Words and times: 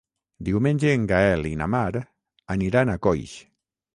Diumenge 0.45 0.93
en 0.93 1.03
Gaël 1.11 1.43
i 1.51 1.51
na 1.59 1.67
Mar 1.75 2.01
aniran 2.57 2.95
a 2.95 2.99
Coix. 3.07 3.37